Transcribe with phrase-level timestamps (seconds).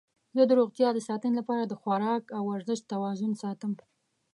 [0.35, 3.71] زه د روغتیا د ساتنې لپاره د خواراک او ورزش توازن ساتم.